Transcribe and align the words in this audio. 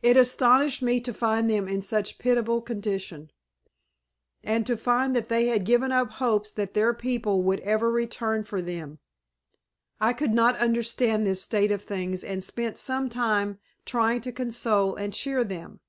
It 0.00 0.16
astonished 0.16 0.80
me 0.80 1.02
to 1.02 1.12
find 1.12 1.50
them 1.50 1.68
in 1.68 1.82
such 1.82 2.12
a 2.12 2.16
pitiable 2.16 2.62
condition, 2.62 3.30
and 4.42 4.64
to 4.64 4.74
find 4.74 5.14
that 5.14 5.28
they 5.28 5.48
had 5.48 5.66
given 5.66 5.92
up 5.92 6.12
hopes 6.12 6.50
that 6.54 6.72
their 6.72 6.94
people 6.94 7.42
would 7.42 7.60
ever 7.60 7.90
return 7.90 8.42
for 8.42 8.62
them. 8.62 9.00
I 10.00 10.14
could 10.14 10.32
not 10.32 10.56
understand 10.56 11.26
this 11.26 11.42
state 11.42 11.70
of 11.72 11.82
things 11.82 12.24
and 12.24 12.42
spent 12.42 12.78
some 12.78 13.10
time 13.10 13.58
trying 13.84 14.22
to 14.22 14.32
console 14.32 14.94
and 14.96 15.12
cheer 15.12 15.44
them. 15.44 15.80